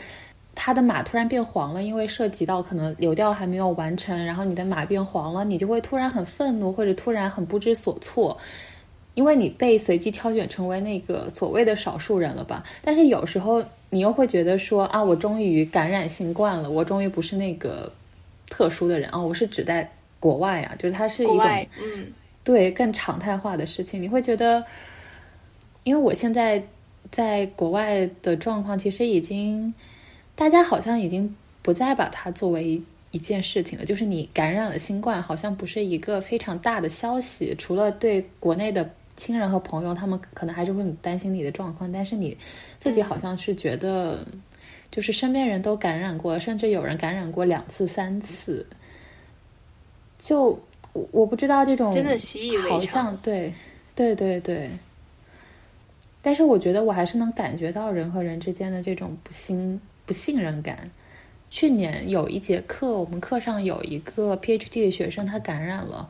[0.62, 8.36] 他的马突然变黄了，因为涉及到可能流调还没有完成，然后你的马变黄了，你就会突然很愤怒，或者突然很不知所措，
[9.14, 12.62] 因为你被随机挑选成为那个所谓的少数人了吧？
[12.82, 17.90] 但是有时候你又会觉得说啊，我终于感染新冠了，我终于不是那个
[18.50, 21.40] 特殊的人啊，我是指在国外啊，就是它是一种
[21.82, 22.12] 嗯，
[22.44, 24.62] 对更常态化的事情，你会觉得，
[25.84, 26.62] 因为我现在
[27.10, 29.72] 在国外的状况其实已经。
[30.40, 37.54] 大家好像已经不再把它作为一件事情了，就是你感染了新冠，好像不是一个非常大的消息。
[37.58, 42.34] 除了对国内的亲人和朋友，他们可能还是会很担心你的状况，但是你
[42.78, 44.24] 自己好像是觉得，
[44.90, 48.64] 就是身边人都感染过，甚至有人感染过两次、三次。
[50.18, 50.58] 就
[50.94, 53.52] 我我不知道这种真的习以为常，对
[53.94, 54.70] 对对对。
[56.22, 60.90] 但是我觉得我还是能感觉到人和人之间的这种不信不信任感。
[61.48, 66.08] 去年有一节课，我们课上有一个 PhD 的学生，他感染了，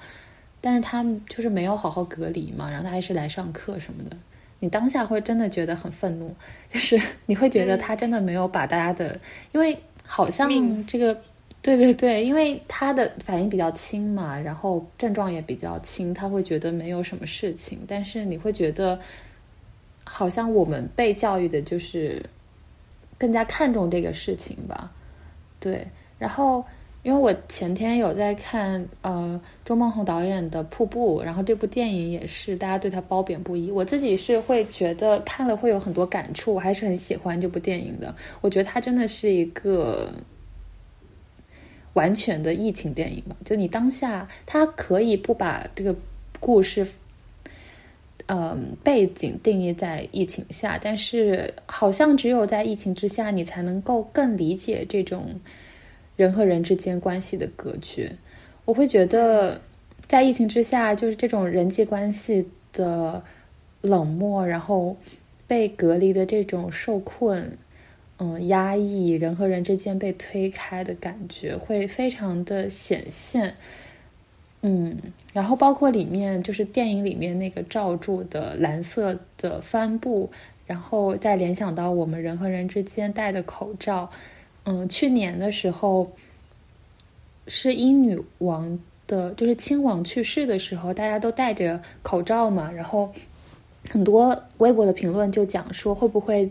[0.60, 4.16] 但是他就是没有好好隔离嘛，然后他还是来上课什么的。
[4.58, 6.34] 你当下会真的觉得很愤怒，
[6.68, 9.18] 就是 你会觉得他真的没有把大家的，
[9.52, 9.74] 因为
[10.04, 10.50] 好像
[10.86, 11.18] 这个，
[11.62, 19.00] 对对对，因为他的反应比较轻嘛，然后症状也比较轻，他会觉得没有什么事情，但是你会觉得，
[20.04, 22.22] 好像我们被教育的就是
[23.20, 24.90] 更加看重这个事情吧。
[25.60, 25.86] 对，
[26.18, 26.64] 然后
[27.02, 33.70] 因为我前天有在看呃周梦红导演的《瀑布》，然后这部电影也是大家对他褒贬不一。
[33.70, 38.14] 我自己是会觉得看了会有很多感触，我还是很喜欢这部电影的。
[38.40, 40.10] 我觉得它真的是一个
[41.92, 45.94] 完全的疫情电影吧，就你当下它可以不把这个
[46.40, 46.86] 故事。
[48.32, 55.28] 嗯，背景定义在疫情下，但是好像只有在疫情之下，你才能够更理解这种
[56.14, 58.08] 人和人之间关系的隔绝。
[58.64, 59.60] 我会觉得，
[60.06, 63.20] 在疫情之下，就是这种人际关系的
[63.80, 64.96] 冷漠，然后
[65.48, 67.50] 被隔离的这种受困，
[68.18, 73.52] 嗯，压抑，人和人之间被推开的感觉，会非常的显现。
[74.62, 74.96] 嗯，
[75.32, 80.30] 然后包括里面就是电影里面那个罩住的蓝色的帆布，
[80.66, 84.10] 然后再联想到我们人和人之间戴的口罩。
[84.64, 86.10] 嗯，去年的时候
[87.46, 93.10] 是英女王的，就是亲王去世的时候，大家都戴着口罩嘛，然后
[93.88, 96.50] 很多微博的评论就讲说会不会。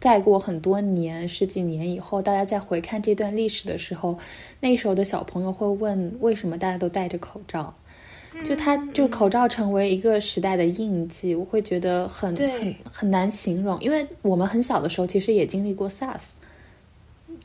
[0.00, 4.18] 再过很多年，十几年以后，大家再回看这段历史的时候，
[4.60, 7.74] 那时候的小朋友会问：为什么大家都戴着口罩？
[8.44, 13.80] 就他，就口罩成为一个时代的印记，我会觉得很很很难形容。
[13.80, 16.22] 因为我们很小的时候，其实也经历过 SARS，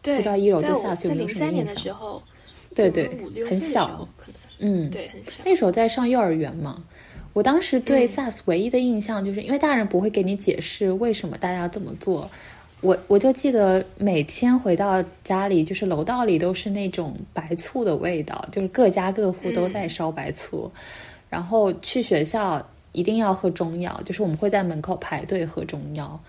[0.04, 2.22] 对，不知道一楼对 SARS 有没有什么印象？
[2.76, 3.10] 对对，
[3.46, 4.08] 很小，
[4.60, 5.42] 嗯，对，很小。
[5.46, 6.84] 那时候在上幼儿园嘛。
[7.34, 12.30] 我当时对 SARS 唯一的印象，就是因为大人不会给你解释为什么大家要这么做，
[12.82, 20.72] 我我就记得每天回到家里，就是楼道里都是那种白醋的味道，就是各家各户都在烧白醋，
[21.28, 26.20] 然后去学校一定要喝中药，就是我们会在门口排队喝中药，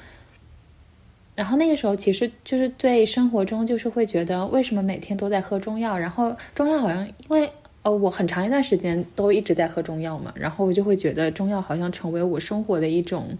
[1.34, 7.52] 然后那个时候其实就是对生活中就是会觉得为什么每天都在喝中药，然后中药好像因为。
[7.84, 13.36] 哦，我很长一段时间都一直在喝中药嘛，然后我就会觉得中药好像成为我生活的一种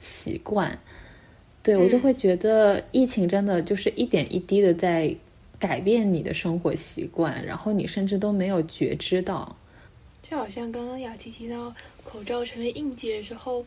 [0.00, 0.78] 习惯。
[1.64, 5.12] 对我就会觉得疫情真的就是一点一滴的在
[5.58, 9.56] 改变你的生活习惯，然后你甚至都没有觉知到。
[10.22, 11.74] 就好像刚刚雅琪提到
[12.04, 13.66] 口罩成为印记的时候，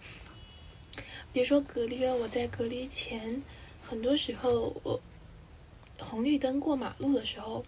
[1.33, 3.43] 别说隔离了，我在隔离前，
[3.81, 4.97] 很多时候我
[5.99, 7.61] 红绿灯过马路的时候。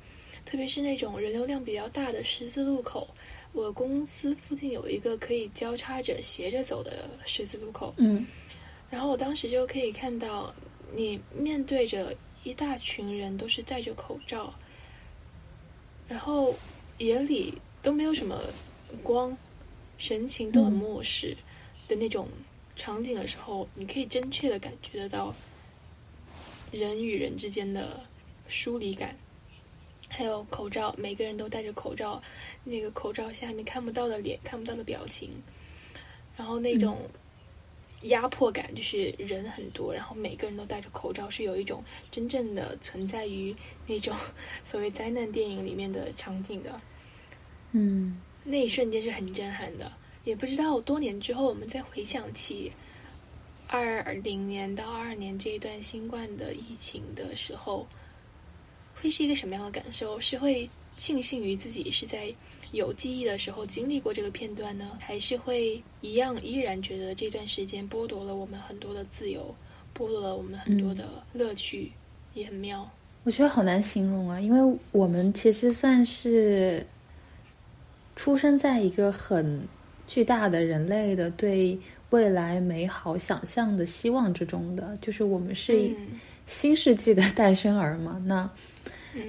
[0.51, 3.07] 特别是那种人流量比较大的十字路口，
[3.53, 7.93] 我公司附近有一个可以交叉着斜着走的十字路口。
[7.99, 8.27] 嗯，
[8.89, 10.53] 然后我当时就可以看到，
[10.93, 14.53] 你面对着一大群人都是戴着口罩，
[16.09, 16.53] 然后
[16.97, 18.37] 眼里都没有什么
[19.01, 19.35] 光，
[19.97, 21.33] 神情都很漠视
[21.87, 22.27] 的那种
[22.75, 25.33] 场景的时候，你可以真切的感觉得到
[26.73, 28.01] 人与人之间的
[28.49, 29.15] 疏离感。
[30.13, 32.21] 还有口罩，每个人都戴着口罩，
[32.65, 35.29] 那个口罩下面看不到的脸，看不到的表情，
[36.35, 37.09] 然后那种
[38.01, 43.55] 压迫感，就是人很多，然后每个人都戴着口罩，是有一种真正的存在于
[43.87, 44.13] 那种
[44.61, 46.81] 所谓灾难电影里面的场景的。
[47.71, 49.89] 嗯，那一瞬间是很震撼的。
[50.25, 52.73] 也不知道多年之后，我们再回想起
[53.67, 57.87] 二零年到二二年这一段新冠的疫情的时候。
[59.01, 60.19] 会是一个什么样的感受？
[60.19, 62.31] 是会庆幸于自己是在
[62.71, 69.53] 有记忆的时候经历过这个片段呢，还是会一样依然觉得这段时间剥夺了我们很多的自由，
[69.97, 71.91] 剥夺了我们很多的乐趣，
[72.35, 72.89] 也很妙。
[73.23, 76.85] 我觉得好难形容啊，因为我们其实算是
[78.15, 79.67] 出生在一个很
[80.07, 81.77] 巨大的人类的对
[82.11, 85.91] 未来美好想象的希望之中的，就是我们是
[86.47, 88.49] 新世纪的 诞生儿嘛，那。
[89.13, 89.21] 嗯，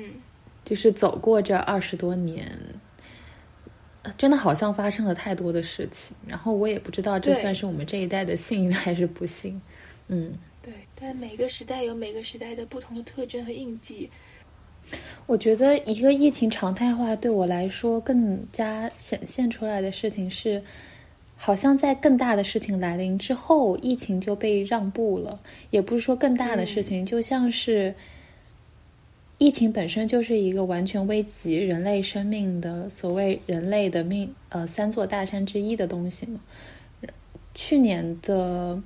[0.65, 2.51] 就是走过这二十多年，
[4.17, 6.17] 真的好像发生了太多的事情。
[6.27, 9.61] 然后我也不知道这算是我们这一代的幸运还是不幸。
[10.09, 10.73] 嗯，对。
[10.99, 14.09] 但每个时代有每个时代的不同的特征和印记。
[15.27, 20.63] 我觉得一个疫情常态化对我来说更加显现出来的事情是，
[21.37, 25.39] 好像在更大的事情来临之后，疫情就被让步了。
[25.71, 27.95] 也不是说更大的事情，就像是
[29.43, 36.39] 疫情本身就是一个完全危及人类生命的所谓人类的命呃三座大山之一的东西嘛。
[37.53, 38.81] 去年的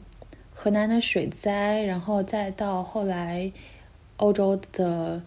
[0.54, 3.52] 河南的水灾，然后再到后来
[4.16, 5.22] 欧洲的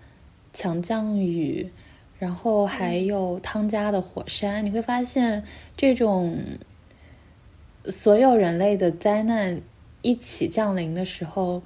[0.52, 1.70] 强降雨，
[2.18, 5.44] 然后还有汤加的火山，你会发现
[5.78, 6.36] 这种。
[7.86, 9.60] 所有人类的灾难
[10.02, 11.62] 一起降临的时候，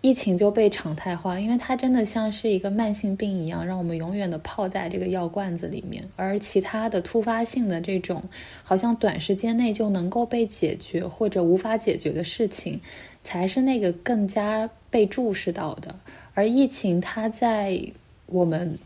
[0.00, 6.02] 疫情就被常态化，因为它真的像是一个慢性病一样，让我们永远的泡在这个药罐子里面。
[6.16, 8.22] 而其他的突发性的这种，
[8.62, 12.80] 好像短时间内就能够被解决或者无法解决的事情，
[13.22, 15.94] 才是那个更加被注视到的。
[16.34, 17.80] 而疫情，它在
[18.26, 18.78] 我们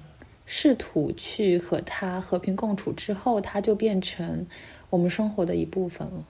[0.47, 4.47] 试图去和它和平共处之后，它就变成。
[4.91, 6.25] 我们生活的一部分了。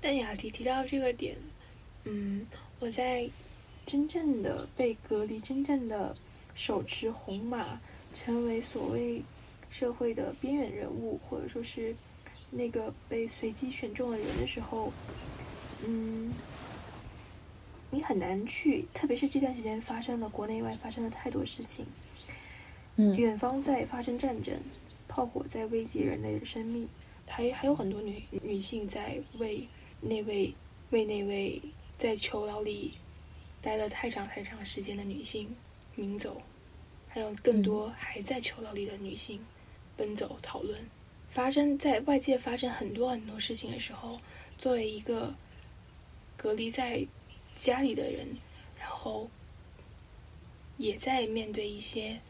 [0.00, 1.34] 但雅迪提到这个点，
[2.04, 2.46] 嗯，
[2.80, 3.28] 我在
[3.86, 6.16] 真正的被隔离、真正的
[6.54, 7.80] 手持红马，
[8.12, 9.22] 成为所谓
[9.70, 11.94] 社会的边缘人物，或者说是
[12.50, 14.92] 那个被随机选中的人的时候，
[15.84, 16.32] 嗯，
[17.90, 21.86] 你很难去，特别是这段时间发生了国内外发生了太多事情，
[22.96, 24.54] 嗯，远方在发生战争。
[25.08, 26.88] 炮火在危及人类的生命，
[27.26, 29.68] 还还有很多女女性在为
[30.00, 30.54] 那位
[30.88, 31.60] 为那位
[32.02, 32.94] 在囚牢里
[33.60, 35.54] 待了太长太长时间的女性
[35.94, 36.42] 明走，
[37.08, 39.40] 还有更多还在囚牢里的女性
[39.96, 40.82] 奔走讨论。
[41.28, 44.18] 发生在外界发生很多很多事情的时候，
[44.58, 45.32] 作为一个
[46.36, 47.06] 隔离在
[47.54, 48.26] 家里的人，
[48.76, 49.30] 然后
[50.78, 52.20] 也在面对一些。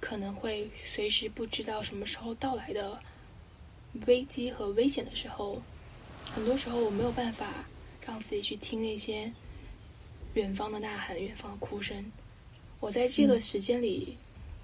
[0.00, 3.00] 可能会随时不知道什么时候到来的
[4.06, 5.62] 危机和危险的时候，
[6.26, 7.64] 很多时候我没有办法
[8.08, 9.30] 让自己去听那些
[10.32, 12.10] 远方的呐喊、远方的哭声。
[12.80, 14.16] 我在这个时间里，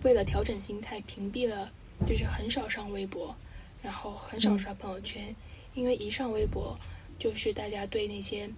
[0.02, 1.70] 为了调整心态，屏蔽了，
[2.06, 3.36] 就是很少上微博，
[3.82, 5.36] 然后很少刷朋友圈，
[5.74, 6.74] 因为一上微博
[7.18, 8.48] 就是大家对那些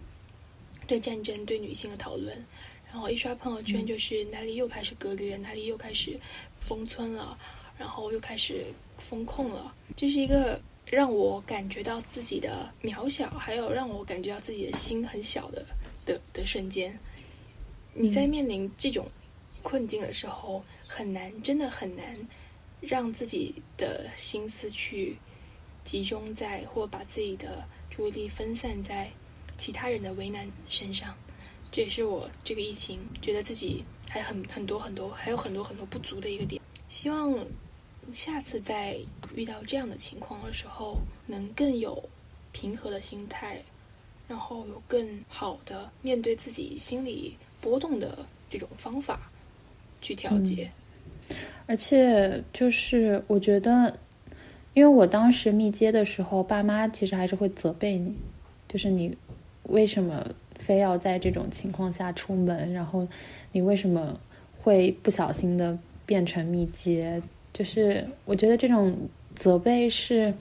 [0.87, 2.41] 对战争、对女性的讨论。
[2.89, 6.17] 然后一刷朋友圈，就是哪里又开始隔离了，哪里又开始
[6.59, 7.37] 封村了，
[7.77, 8.67] 然后又开始
[8.99, 9.75] 封控了。
[9.97, 15.67] 这是一个让我感觉到自己的渺小，还有让我感觉到自己的心很小的
[16.05, 16.97] 的的瞬间。
[17.93, 19.09] 你在面临这种
[19.63, 22.17] 困境的时候，很难，真的很难
[22.81, 25.17] 让自己的心思去
[25.83, 29.11] 集中在，或把自己的注意力分散在
[29.57, 31.17] 其他人的为难身上。
[31.73, 36.63] 这也是我这个疫情觉得自己还很很多很多还有很多很多不足的一个点。
[36.89, 37.35] 希望
[38.13, 38.97] 下次再
[39.35, 42.03] 遇到这样的情况的时候，能更有
[42.53, 43.61] 平和的心态，
[44.29, 49.31] 然后有更好的面对自己心理波动的这种方法
[50.01, 50.71] 去调节。
[51.67, 53.99] 而且就是我觉得，
[54.75, 58.15] 因为我当时密接的时候，爸妈其实还是会责备你，
[58.69, 59.17] 就是你
[59.65, 60.27] 为什么。
[60.59, 63.07] 非要在这种情况下出门，然后
[63.53, 64.19] 你为什么
[64.59, 67.23] 会不小心的变成密接？
[67.57, 68.95] 就是我觉得这种
[69.35, 70.35] 责备是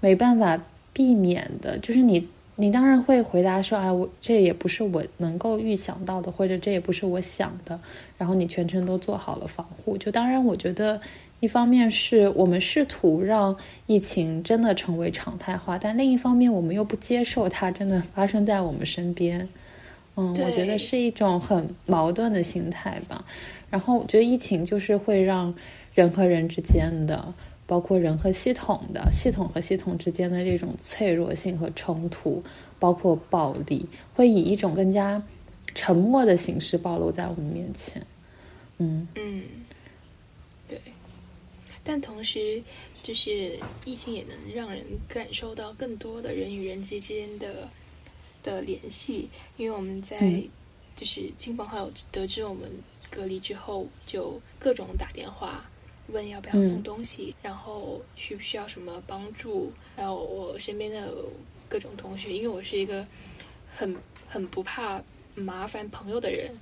[0.00, 0.58] 没办法
[0.92, 1.76] 避免的。
[1.80, 7.78] 就是你，你当然会回答说：“哎，我这也不是我能够预想到的，或者这也不是我想的。”
[8.16, 9.98] 然后你全程都做好了防护。
[9.98, 10.98] 就当然，我觉得。
[11.40, 13.54] 一方面是我们试图让
[13.86, 19.46] 疫情真的成为常态化，但另一方面我们又不接受它真的发生在我们身边。
[20.16, 23.22] 嗯，我觉得是一种很矛盾的心态吧。
[23.68, 25.54] 然后我觉得疫情就是会让
[25.96, 27.34] 人和人之间的，
[27.66, 32.42] 包括人和系统的、系统和系统之间的这种脆弱性和冲突，
[32.78, 33.84] 包括暴力，
[34.14, 35.20] 会以一种更加
[35.74, 38.06] 沉默的形式暴露在我们面前。
[38.76, 39.42] 嗯嗯。
[40.68, 40.78] 对
[41.82, 42.62] 但同时，
[43.02, 47.68] 就是疫情也能让人感受到更多的人与人之间的
[48.42, 50.42] 的联系，因为我们在
[50.94, 52.70] 就是亲朋好友得知我们
[53.08, 55.64] 隔离之后，就各种打电话
[56.08, 61.14] 问要不要送东西，然后需不需要什么帮助，还有我身边的
[61.68, 63.06] 各种同学，因为我是一个
[63.74, 63.94] 很
[64.26, 65.02] 很不怕
[65.34, 66.54] 麻烦朋友的人。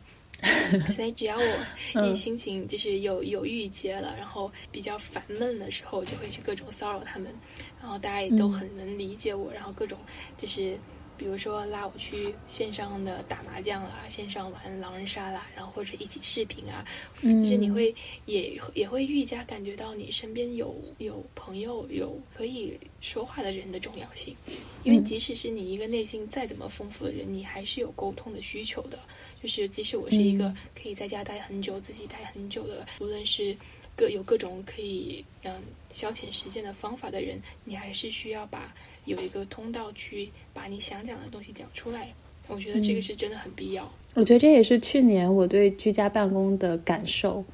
[0.91, 7.33] 所以，只要我一心情就是有有郁结了，然后比较烦闷的时候，就会去各种骚扰他们。
[7.81, 9.97] 然后大家也都很能理解我，然后各种
[10.37, 10.77] 就是
[11.17, 16.85] 比如说拉我去线上的打麻将啦，线上玩狼人杀啦，然后或者一起视频啊，
[17.23, 17.95] 就是你会
[18.27, 24.37] 也也会愈加感觉到你身边有有朋友有可以说话的人的重要性，
[24.83, 28.99] 因为即使是你一个内心再怎么丰富的人，你还是有沟通的需求的。
[29.43, 33.57] 就是即使我是一个可以在家待很久、自己待很久的，无论是
[33.95, 35.53] 各有各种可以嗯
[35.93, 38.75] 消遣时间的方法的人，你还是需要把。
[39.05, 42.09] 有一个通道去把你想讲的东西讲出来，
[42.49, 43.91] 我觉得这个是真的很必要。
[44.15, 47.45] 我觉得这也是去年我对居家办公的感受，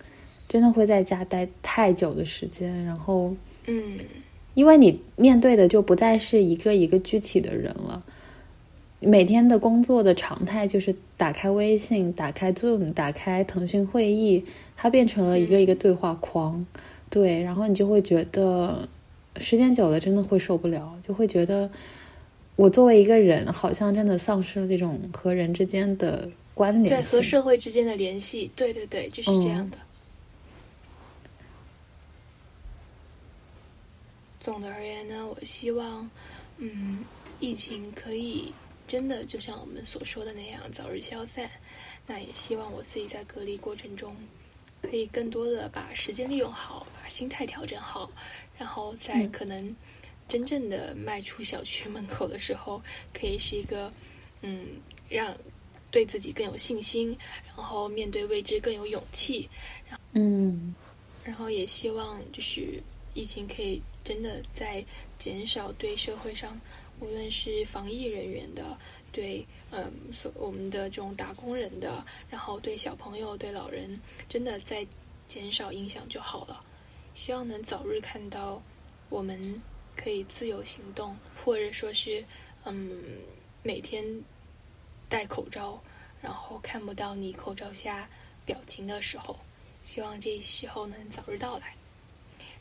[0.47, 3.35] 真的会在家待太久的时间，然后，
[3.67, 3.99] 嗯，
[4.55, 8.05] 因为你面对的就不再是一个一个具体的人了，
[9.01, 14.45] 每天的工作的常态就是打开微信、打开 Zoom、打开腾讯会议，
[14.77, 16.65] 它变成了一个一个对话框，
[17.09, 18.89] 对，然后你就会觉得。
[19.37, 21.71] 时间久了，真的会受不了，就会觉得
[22.57, 28.51] 我作为一个人，好像真的丧失了这种和人之间的关联，对和社会之间的联系。
[28.57, 29.79] 对对对，就是这样的。
[34.41, 36.11] 总的而言呢，我希望，
[36.57, 37.05] 嗯，
[37.39, 38.53] 疫情可以
[38.87, 41.49] 真的就像我们所说的那样早日消散。
[42.07, 44.17] 那也希望我自己在隔离过程中，
[44.83, 48.11] 可以更多的把时间利用好，把心态调整好。
[48.61, 49.75] 然后在可能
[50.29, 52.83] 真正的迈出小区门口的时候，
[53.15, 53.91] 可以是一个
[54.43, 54.67] 嗯，
[55.09, 55.35] 让
[55.91, 59.49] 对自己更有信心，然后面对未知更有勇气。
[60.13, 60.75] 嗯，
[61.25, 62.83] 然后也希望就是
[63.15, 64.85] 疫情可以真的在
[65.17, 66.61] 减少对社会上，
[67.01, 68.77] 无论是防疫人员的，
[69.11, 73.99] 对嗯所我们的这种打工人的，然后对小朋友、对老人，
[74.29, 74.87] 真的在
[75.27, 76.63] 减少影响就好了。
[77.13, 78.63] 希望能早日看到，
[79.09, 79.61] 我们
[79.97, 82.25] 可以自由行动，或者说是，
[82.65, 83.03] 嗯，
[83.63, 84.05] 每天
[85.09, 85.79] 戴口罩，
[86.23, 88.09] 然后看不到你口罩下
[88.47, 89.37] 表情的时候。
[89.83, 91.75] 希望这时候能早日到来。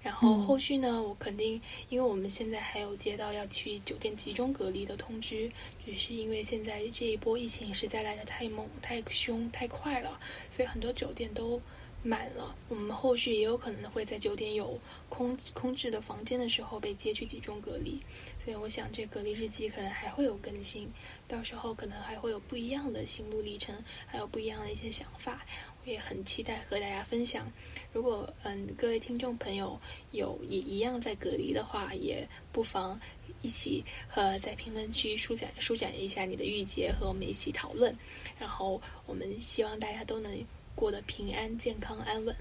[0.02, 5.50] 然后后续呢，我肯定，因为我们现在还有接到要去酒店集中隔离的通知，
[5.86, 10.20] 只是因为现在这一波疫情实在来的太猛、太凶、太快了，
[10.50, 11.62] 所以很多酒店都。
[12.02, 14.80] 满了，我们后续也有可能会在酒店有
[15.10, 18.00] 空空置的房间的时候被接去集中隔离，
[18.38, 20.90] 所以我想这隔离日记可能还会有更新，
[21.28, 23.76] 到时候可能还会有不一样的心路历程，
[24.08, 25.46] 还有不一样的一些想法，
[25.84, 27.52] 我也很期待和大家分享。
[27.92, 29.78] 如果嗯各位听众朋友
[30.12, 32.98] 有也一样在隔离的话，也不妨
[33.42, 37.94] 一起和在评论区舒展舒展一下你的郁结，和我们一起讨论。
[38.40, 40.32] 然后我们希望大家都能。
[40.80, 42.34] 过得平安、健康、安稳。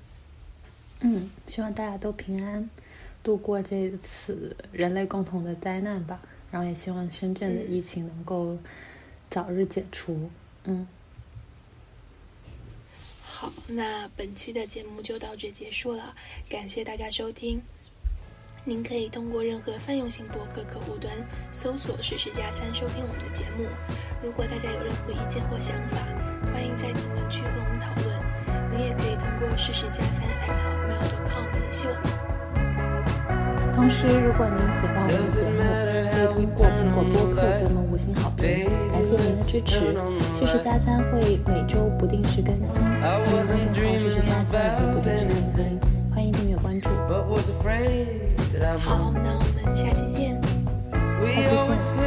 [1.01, 2.71] 嗯，希望大家都平安
[3.25, 6.21] 度过这次人类共同的灾难吧。
[6.53, 8.57] 然后也希望深圳的疫情能够
[9.29, 10.31] 早日解除。
[10.63, 10.87] 嗯，
[13.25, 16.15] 好，那本期的节目就到这结束了，
[16.49, 17.61] 感谢大家收听。
[18.65, 21.13] 您可以通过任何泛用型博客客户端
[21.51, 23.67] 搜索“事事加餐”收听我们的节目。
[24.23, 25.99] 如果大家有任何意见或想法，
[26.53, 28.18] 欢迎在评论区和我们讨论。
[28.79, 32.03] 你也可以通过试试加餐 at hotmail.com 联系我们。
[33.75, 35.59] 同时，如果您喜欢我们的节目，
[36.33, 39.93] 可以通过苹果播客给我们五星好评，感谢您的支持。
[40.39, 43.35] 试试加餐会每周不定时更新，我们公
[43.75, 45.75] 众号“试试加餐”也会不定时更新，
[46.15, 46.89] 欢迎订阅关注。
[48.79, 50.39] 好，那我们下期见。
[51.19, 51.43] 下期
[51.99, 52.07] 见。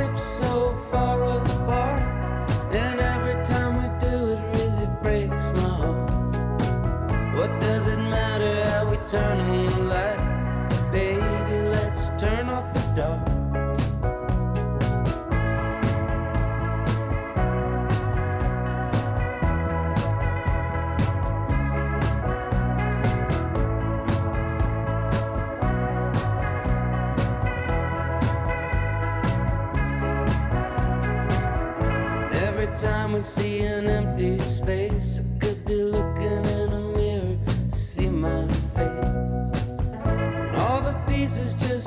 [9.12, 10.90] Turn on the light.
[10.90, 11.22] Baby,
[11.68, 13.28] let's turn off the dark.
[32.34, 35.21] Every time we see an empty space,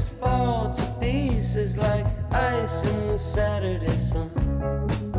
[0.04, 5.13] fall to pieces like ice in the Saturday sun.